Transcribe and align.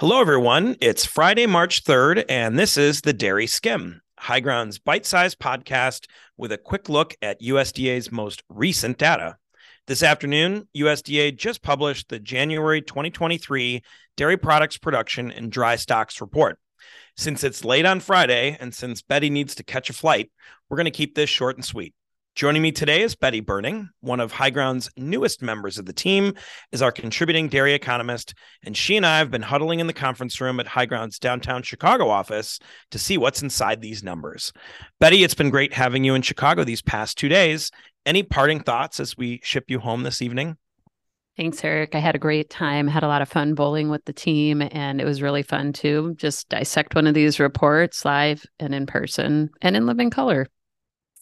Hello, 0.00 0.20
everyone. 0.20 0.74
It's 0.80 1.06
Friday, 1.06 1.46
March 1.46 1.84
3rd, 1.84 2.24
and 2.28 2.58
this 2.58 2.76
is 2.76 3.02
the 3.02 3.12
Dairy 3.12 3.46
Skim, 3.46 4.02
High 4.18 4.40
Ground's 4.40 4.80
bite 4.80 5.06
sized 5.06 5.38
podcast 5.38 6.06
with 6.36 6.50
a 6.50 6.58
quick 6.58 6.88
look 6.88 7.14
at 7.22 7.40
USDA's 7.40 8.10
most 8.10 8.42
recent 8.48 8.98
data. 8.98 9.36
This 9.86 10.02
afternoon, 10.02 10.66
USDA 10.76 11.36
just 11.36 11.62
published 11.62 12.08
the 12.08 12.18
January 12.18 12.82
2023 12.82 13.84
Dairy 14.16 14.36
Products 14.36 14.78
Production 14.78 15.30
and 15.30 15.52
Dry 15.52 15.76
Stocks 15.76 16.20
Report. 16.20 16.58
Since 17.16 17.44
it's 17.44 17.64
late 17.64 17.86
on 17.86 18.00
Friday 18.00 18.56
and 18.58 18.74
since 18.74 19.00
Betty 19.00 19.30
needs 19.30 19.54
to 19.54 19.62
catch 19.62 19.90
a 19.90 19.92
flight, 19.92 20.32
we're 20.68 20.76
going 20.76 20.86
to 20.86 20.90
keep 20.90 21.14
this 21.14 21.30
short 21.30 21.54
and 21.54 21.64
sweet. 21.64 21.94
Joining 22.34 22.62
me 22.62 22.72
today 22.72 23.02
is 23.02 23.14
Betty 23.14 23.40
Berning, 23.40 23.90
one 24.00 24.18
of 24.18 24.32
High 24.32 24.50
Ground's 24.50 24.90
newest 24.96 25.40
members 25.40 25.78
of 25.78 25.86
the 25.86 25.92
team, 25.92 26.34
is 26.72 26.82
our 26.82 26.90
contributing 26.90 27.48
dairy 27.48 27.74
economist, 27.74 28.34
and 28.64 28.76
she 28.76 28.96
and 28.96 29.06
I 29.06 29.18
have 29.18 29.30
been 29.30 29.42
huddling 29.42 29.78
in 29.78 29.86
the 29.86 29.92
conference 29.92 30.40
room 30.40 30.58
at 30.58 30.66
High 30.66 30.86
Ground's 30.86 31.20
downtown 31.20 31.62
Chicago 31.62 32.08
office 32.08 32.58
to 32.90 32.98
see 32.98 33.16
what's 33.16 33.40
inside 33.40 33.80
these 33.80 34.02
numbers. 34.02 34.52
Betty, 34.98 35.22
it's 35.22 35.34
been 35.34 35.50
great 35.50 35.74
having 35.74 36.02
you 36.02 36.16
in 36.16 36.22
Chicago 36.22 36.64
these 36.64 36.82
past 36.82 37.16
two 37.16 37.28
days. 37.28 37.70
Any 38.04 38.24
parting 38.24 38.58
thoughts 38.58 38.98
as 38.98 39.16
we 39.16 39.40
ship 39.44 39.66
you 39.68 39.78
home 39.78 40.02
this 40.02 40.20
evening? 40.20 40.56
Thanks, 41.36 41.62
Eric. 41.62 41.94
I 41.94 42.00
had 42.00 42.16
a 42.16 42.18
great 42.18 42.50
time, 42.50 42.88
had 42.88 43.04
a 43.04 43.08
lot 43.08 43.22
of 43.22 43.28
fun 43.28 43.54
bowling 43.54 43.90
with 43.90 44.04
the 44.06 44.12
team, 44.12 44.60
and 44.60 45.00
it 45.00 45.04
was 45.04 45.22
really 45.22 45.44
fun 45.44 45.72
to 45.74 46.14
just 46.16 46.48
dissect 46.48 46.96
one 46.96 47.06
of 47.06 47.14
these 47.14 47.38
reports 47.38 48.04
live 48.04 48.44
and 48.58 48.74
in 48.74 48.86
person 48.86 49.50
and 49.62 49.76
in 49.76 49.86
living 49.86 50.10
color. 50.10 50.48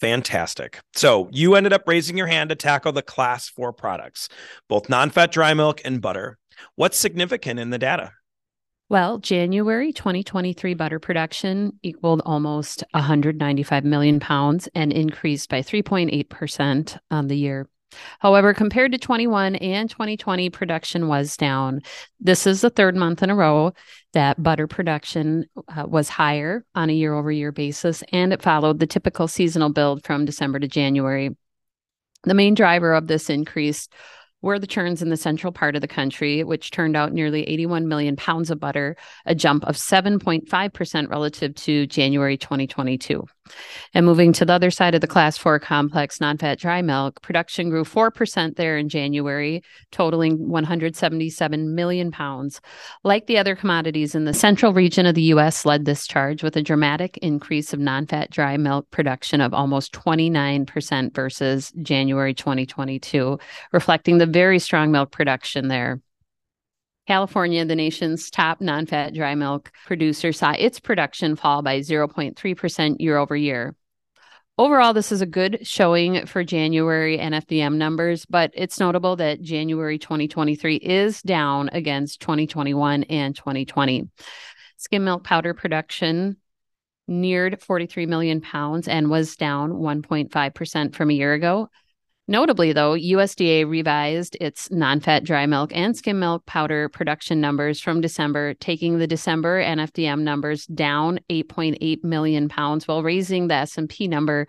Fantastic. 0.00 0.80
So 0.94 1.28
you 1.30 1.54
ended 1.54 1.72
up 1.72 1.86
raising 1.86 2.16
your 2.16 2.26
hand 2.26 2.48
to 2.50 2.56
tackle 2.56 2.92
the 2.92 3.02
class 3.02 3.48
four 3.48 3.72
products, 3.72 4.28
both 4.68 4.88
non 4.88 5.10
fat 5.10 5.30
dry 5.30 5.52
milk 5.54 5.80
and 5.84 6.00
butter. 6.00 6.38
What's 6.74 6.96
significant 6.96 7.60
in 7.60 7.70
the 7.70 7.78
data? 7.78 8.12
Well, 8.88 9.18
January 9.18 9.92
2023 9.92 10.74
butter 10.74 10.98
production 10.98 11.78
equaled 11.82 12.22
almost 12.24 12.82
195 12.90 13.84
million 13.84 14.18
pounds 14.18 14.68
and 14.74 14.92
increased 14.92 15.48
by 15.48 15.62
3.8% 15.62 16.98
on 17.10 17.28
the 17.28 17.36
year. 17.36 17.68
However, 18.18 18.54
compared 18.54 18.92
to 18.92 18.98
21 18.98 19.56
and 19.56 19.90
2020, 19.90 20.50
production 20.50 21.08
was 21.08 21.36
down. 21.36 21.80
This 22.18 22.46
is 22.46 22.60
the 22.60 22.70
third 22.70 22.96
month 22.96 23.22
in 23.22 23.30
a 23.30 23.34
row 23.34 23.72
that 24.12 24.42
butter 24.42 24.66
production 24.66 25.46
uh, 25.68 25.86
was 25.86 26.08
higher 26.08 26.64
on 26.74 26.90
a 26.90 26.94
year 26.94 27.14
over 27.14 27.30
year 27.30 27.52
basis, 27.52 28.02
and 28.12 28.32
it 28.32 28.42
followed 28.42 28.78
the 28.78 28.86
typical 28.86 29.28
seasonal 29.28 29.70
build 29.70 30.04
from 30.04 30.24
December 30.24 30.58
to 30.58 30.68
January. 30.68 31.36
The 32.24 32.34
main 32.34 32.54
driver 32.54 32.92
of 32.92 33.06
this 33.06 33.30
increase 33.30 33.88
were 34.42 34.58
the 34.58 34.66
churns 34.66 35.02
in 35.02 35.10
the 35.10 35.16
central 35.16 35.52
part 35.52 35.74
of 35.74 35.82
the 35.82 35.88
country, 35.88 36.44
which 36.44 36.70
turned 36.70 36.96
out 36.96 37.12
nearly 37.12 37.42
81 37.44 37.88
million 37.88 38.16
pounds 38.16 38.50
of 38.50 38.58
butter, 38.58 38.96
a 39.26 39.34
jump 39.34 39.64
of 39.64 39.76
7.5% 39.76 41.08
relative 41.08 41.54
to 41.56 41.86
January 41.86 42.36
2022. 42.36 43.26
And 43.94 44.06
moving 44.06 44.32
to 44.34 44.44
the 44.44 44.52
other 44.52 44.70
side 44.70 44.94
of 44.94 45.00
the 45.00 45.06
class 45.06 45.36
four 45.36 45.58
complex, 45.58 46.20
non 46.20 46.38
fat 46.38 46.58
dry 46.58 46.82
milk, 46.82 47.22
production 47.22 47.70
grew 47.70 47.84
4% 47.84 48.56
there 48.56 48.76
in 48.76 48.88
January, 48.88 49.62
totaling 49.90 50.48
177 50.48 51.74
million 51.74 52.10
pounds. 52.10 52.60
Like 53.04 53.26
the 53.26 53.38
other 53.38 53.56
commodities 53.56 54.14
in 54.14 54.24
the 54.24 54.34
central 54.34 54.72
region 54.72 55.06
of 55.06 55.14
the 55.14 55.22
U.S., 55.22 55.64
led 55.64 55.84
this 55.84 56.06
charge 56.06 56.42
with 56.42 56.56
a 56.56 56.62
dramatic 56.62 57.16
increase 57.18 57.72
of 57.72 57.80
non 57.80 58.06
fat 58.06 58.30
dry 58.30 58.56
milk 58.56 58.90
production 58.90 59.40
of 59.40 59.54
almost 59.54 59.92
29% 59.92 61.14
versus 61.14 61.72
January 61.82 62.34
2022, 62.34 63.38
reflecting 63.72 64.18
the 64.18 64.26
very 64.26 64.58
strong 64.58 64.90
milk 64.92 65.10
production 65.10 65.68
there. 65.68 66.00
California, 67.06 67.64
the 67.64 67.74
nation's 67.74 68.30
top 68.30 68.60
non 68.60 68.86
fat 68.86 69.14
dry 69.14 69.34
milk 69.34 69.72
producer, 69.86 70.32
saw 70.32 70.52
its 70.52 70.78
production 70.78 71.36
fall 71.36 71.62
by 71.62 71.80
0.3% 71.80 72.96
year 73.00 73.16
over 73.16 73.36
year. 73.36 73.74
Overall, 74.58 74.92
this 74.92 75.10
is 75.10 75.22
a 75.22 75.26
good 75.26 75.66
showing 75.66 76.26
for 76.26 76.44
January 76.44 77.16
NFDM 77.16 77.76
numbers, 77.76 78.26
but 78.26 78.50
it's 78.54 78.78
notable 78.78 79.16
that 79.16 79.40
January 79.40 79.98
2023 79.98 80.76
is 80.76 81.22
down 81.22 81.70
against 81.72 82.20
2021 82.20 83.04
and 83.04 83.34
2020. 83.34 84.08
Skim 84.76 85.04
milk 85.04 85.24
powder 85.24 85.54
production 85.54 86.36
neared 87.08 87.62
43 87.62 88.06
million 88.06 88.40
pounds 88.40 88.86
and 88.86 89.10
was 89.10 89.34
down 89.36 89.72
1.5% 89.72 90.94
from 90.94 91.10
a 91.10 91.14
year 91.14 91.32
ago. 91.32 91.70
Notably, 92.30 92.72
though, 92.72 92.92
USDA 92.92 93.68
revised 93.68 94.36
its 94.40 94.70
non 94.70 95.00
fat 95.00 95.24
dry 95.24 95.46
milk 95.46 95.72
and 95.74 95.96
skim 95.96 96.20
milk 96.20 96.46
powder 96.46 96.88
production 96.88 97.40
numbers 97.40 97.80
from 97.80 98.00
December, 98.00 98.54
taking 98.54 98.98
the 98.98 99.08
December 99.08 99.60
NFDM 99.60 100.20
numbers 100.20 100.64
down 100.66 101.18
8.8 101.28 102.04
million 102.04 102.48
pounds 102.48 102.86
while 102.86 103.02
raising 103.02 103.48
the 103.48 103.54
SMP 103.54 104.08
number 104.08 104.46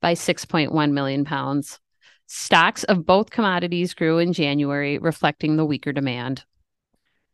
by 0.00 0.14
6.1 0.14 0.92
million 0.92 1.24
pounds. 1.24 1.80
Stocks 2.28 2.84
of 2.84 3.04
both 3.04 3.30
commodities 3.30 3.94
grew 3.94 4.20
in 4.20 4.32
January, 4.32 4.98
reflecting 4.98 5.56
the 5.56 5.64
weaker 5.64 5.92
demand. 5.92 6.44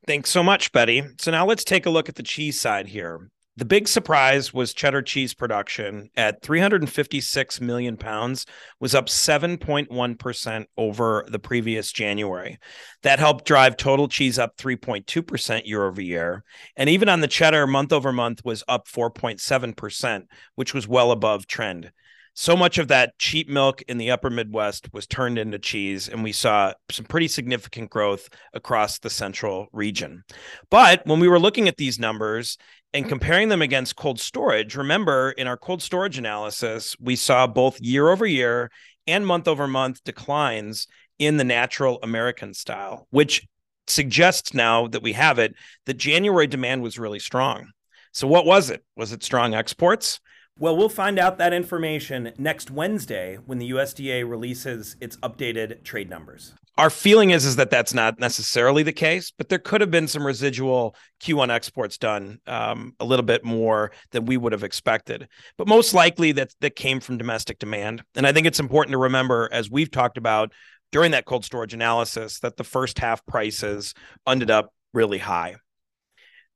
Thanks 0.06 0.31
so 0.31 0.43
much, 0.43 0.72
Betty. 0.72 1.03
So 1.19 1.31
now 1.31 1.44
let's 1.44 1.62
take 1.62 1.84
a 1.84 1.91
look 1.91 2.09
at 2.09 2.15
the 2.15 2.22
cheese 2.22 2.59
side 2.59 2.89
here. 2.89 3.28
The 3.60 3.66
big 3.66 3.88
surprise 3.88 4.54
was 4.54 4.72
cheddar 4.72 5.03
cheese 5.03 5.34
production 5.34 6.09
at 6.16 6.41
356 6.41 7.60
million 7.60 7.98
pounds 7.98 8.47
was 8.81 8.94
up 8.94 9.09
7.1% 9.09 10.65
over 10.78 11.26
the 11.28 11.38
previous 11.38 11.93
January. 11.93 12.59
That 13.03 13.19
helped 13.19 13.44
drive 13.44 13.76
total 13.76 14.09
cheese 14.09 14.38
up 14.38 14.56
3.2% 14.56 15.66
year 15.66 15.84
over 15.84 16.00
year. 16.00 16.43
And 16.75 16.88
even 16.88 17.10
on 17.10 17.21
the 17.21 17.28
cheddar, 17.28 17.66
month 17.66 17.93
over 17.93 18.15
month 18.15 18.43
was 18.47 18.65
up 18.66 18.88
4.7%, 18.88 20.22
which 20.54 20.72
was 20.72 20.88
well 20.88 21.10
above 21.10 21.47
trend 21.47 21.92
so 22.35 22.57
much 22.57 22.79
of 22.79 22.89
that 22.89 23.19
cheap 23.19 23.49
milk 23.49 23.83
in 23.83 23.99
the 23.99 24.11
upper 24.11 24.31
Midwest 24.31 24.93
was 24.93 25.07
turned 25.07 25.39
into 25.39 25.59
cheese, 25.59 26.09
and 26.09 26.23
we 26.23 26.33
saw 26.33 26.73
some 26.91 27.05
pretty 27.05 27.29
significant 27.29 27.91
growth 27.91 28.29
across 28.55 28.99
the 28.99 29.11
central 29.11 29.67
region. 29.73 30.23
But 30.71 31.07
when 31.07 31.21
we 31.21 31.29
were 31.29 31.41
looking 31.41 31.69
at 31.69 31.77
these 31.77 31.99
numbers 31.99 32.57
and 32.93 33.09
comparing 33.09 33.49
them 33.49 33.63
against 33.63 33.97
cold 33.97 34.21
storage, 34.21 34.77
remember 34.77 35.33
in 35.33 35.47
our 35.47 35.57
cold 35.57 35.83
storage 35.83 36.19
analysis, 36.19 36.97
we 37.01 37.17
saw 37.17 37.47
both 37.47 37.81
year 37.81 38.09
over 38.09 38.27
year 38.27 38.71
and 39.07 39.27
month 39.27 39.49
over 39.49 39.67
month 39.67 40.03
declines 40.05 40.87
in 41.19 41.37
the 41.37 41.45
natural 41.45 41.99
American 42.03 42.55
style, 42.55 43.07
which 43.11 43.47
suggests 43.87 44.55
now 44.55 44.87
that 44.87 45.03
we 45.03 45.13
have 45.13 45.39
it 45.39 45.55
that 45.87 45.99
January 45.99 46.47
demand 46.47 46.83
was 46.83 46.99
really 46.99 47.19
strong. 47.19 47.71
So, 48.13 48.27
what 48.27 48.47
was 48.47 48.71
it? 48.71 48.83
Was 48.97 49.13
it 49.13 49.23
strong 49.23 49.55
exports? 49.55 50.21
Well, 50.60 50.76
we'll 50.76 50.91
find 50.91 51.19
out 51.19 51.38
that 51.38 51.54
information 51.54 52.34
next 52.37 52.71
Wednesday 52.71 53.38
when 53.47 53.56
the 53.56 53.71
USDA 53.71 54.28
releases 54.28 54.94
its 55.00 55.16
updated 55.16 55.84
trade 55.84 56.10
numbers. 56.10 56.53
Our 56.76 56.91
feeling 56.91 57.31
is, 57.31 57.47
is 57.47 57.56
that 57.56 57.71
that's 57.71 57.94
not 57.94 58.19
necessarily 58.19 58.82
the 58.82 58.93
case, 58.93 59.32
but 59.34 59.48
there 59.48 59.59
could 59.59 59.81
have 59.81 59.91
been 59.91 60.06
some 60.06 60.26
residual 60.26 60.94
Q1 61.22 61.48
exports 61.48 61.97
done 61.97 62.41
um, 62.47 62.94
a 63.00 63.06
little 63.06 63.25
bit 63.25 63.43
more 63.43 63.91
than 64.10 64.26
we 64.26 64.37
would 64.37 64.53
have 64.53 64.62
expected. 64.62 65.28
But 65.56 65.66
most 65.66 65.94
likely 65.94 66.32
that 66.32 66.54
that 66.60 66.77
came 66.77 67.00
from 67.00 67.16
domestic 67.16 67.59
demand. 67.59 68.03
And 68.15 68.27
I 68.27 68.32
think 68.34 68.47
it's 68.47 68.60
important 68.60 68.92
to 68.92 68.98
remember, 68.98 69.48
as 69.50 69.71
we've 69.71 69.91
talked 69.91 70.19
about 70.19 70.53
during 70.92 71.12
that 71.12 71.25
cold 71.25 71.47
storage 71.47 71.72
analysis, 71.72 72.38
that 72.41 72.59
the 72.59 72.65
first 72.65 72.98
half 72.98 73.25
prices 73.25 73.94
ended 74.28 74.50
up 74.50 74.75
really 74.92 75.19
high. 75.19 75.56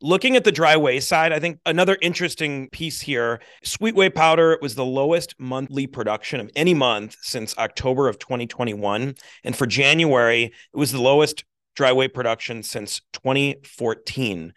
Looking 0.01 0.37
at 0.37 0.45
the 0.45 0.53
dry 0.53 0.77
whey 0.77 1.01
side, 1.01 1.33
I 1.33 1.39
think 1.39 1.61
another 1.65 1.97
interesting 2.03 2.69
piece 2.71 3.01
here 3.01 3.41
sweet 3.63 3.95
whey 3.95 4.11
powder 4.11 4.59
was 4.61 4.75
the 4.75 4.85
lowest 4.85 5.35
monthly 5.39 5.87
production 5.87 6.41
of 6.41 6.51
any 6.57 6.75
month 6.75 7.17
since 7.23 7.57
October 7.57 8.09
of 8.09 8.19
2021. 8.19 9.15
And 9.45 9.57
for 9.57 9.67
January, 9.67 10.45
it 10.45 10.77
was 10.77 10.93
the 10.93 11.01
lowest 11.01 11.45
dry 11.75 11.93
whey 11.93 12.09
production 12.09 12.63
since 12.63 13.01
2014. 13.13 14.53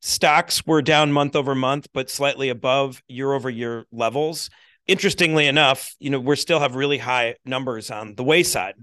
Stocks 0.00 0.66
were 0.66 0.80
down 0.82 1.12
month 1.12 1.36
over 1.36 1.54
month, 1.54 1.88
but 1.92 2.08
slightly 2.08 2.48
above 2.48 3.02
year 3.06 3.32
over 3.32 3.50
year 3.50 3.84
levels. 3.92 4.48
Interestingly 4.90 5.46
enough, 5.46 5.94
you 6.00 6.10
know, 6.10 6.18
we 6.18 6.34
still 6.34 6.58
have 6.58 6.74
really 6.74 6.98
high 6.98 7.36
numbers 7.44 7.92
on 7.92 8.16
the 8.16 8.24
whey 8.24 8.42
side. 8.42 8.74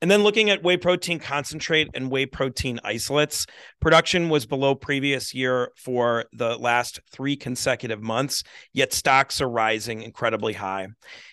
And 0.00 0.10
then 0.10 0.24
looking 0.24 0.50
at 0.50 0.64
whey 0.64 0.76
protein 0.76 1.20
concentrate 1.20 1.88
and 1.94 2.10
whey 2.10 2.26
protein 2.26 2.80
isolates, 2.82 3.46
production 3.80 4.28
was 4.28 4.44
below 4.44 4.74
previous 4.74 5.32
year 5.32 5.70
for 5.76 6.24
the 6.32 6.56
last 6.56 6.98
three 7.12 7.36
consecutive 7.36 8.02
months, 8.02 8.42
yet 8.72 8.92
stocks 8.92 9.40
are 9.40 9.48
rising 9.48 10.02
incredibly 10.02 10.54
high. 10.54 10.88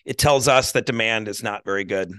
It 0.06 0.20
tells 0.20 0.48
us 0.48 0.74
that 0.74 0.86
demand 0.86 1.28
is 1.28 1.42
not 1.42 1.66
very 1.66 1.84
good. 1.84 2.12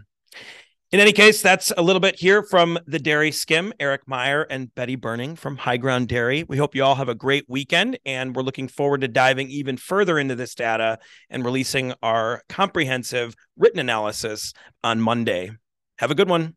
In 0.93 0.99
any 0.99 1.13
case, 1.13 1.41
that's 1.41 1.73
a 1.79 1.83
little 1.83 2.01
bit 2.01 2.19
here 2.19 2.43
from 2.43 2.77
the 2.85 2.99
Dairy 2.99 3.31
Skim, 3.31 3.73
Eric 3.79 4.09
Meyer 4.09 4.43
and 4.43 4.75
Betty 4.75 4.97
Berning 4.97 5.39
from 5.39 5.57
High 5.57 5.77
Ground 5.77 6.09
Dairy. 6.09 6.43
We 6.43 6.57
hope 6.57 6.75
you 6.75 6.83
all 6.83 6.97
have 6.97 7.09
a 7.09 7.15
great 7.15 7.45
weekend, 7.47 7.97
and 8.05 8.35
we're 8.35 8.43
looking 8.43 8.67
forward 8.67 9.03
to 9.03 9.09
diving 9.09 9.51
even 9.51 9.77
further 9.77 10.19
into 10.19 10.35
this 10.35 10.53
data 10.53 10.99
and 11.29 11.45
releasing 11.45 11.95
our 12.03 12.43
comprehensive 12.49 13.37
written 13.57 13.79
analysis 13.79 14.53
on 14.83 15.01
Monday. 15.01 15.53
Have 15.99 16.11
a 16.11 16.17
good 16.17 16.29
one. 16.29 16.57